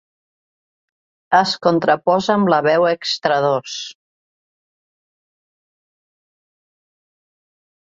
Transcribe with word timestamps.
Es 1.39 1.51
contraposa 1.67 2.33
amb 2.39 2.51
la 2.55 2.59
veu 2.69 2.87
extradós. 2.93 3.77